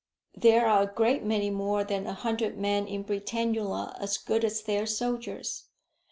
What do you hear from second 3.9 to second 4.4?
as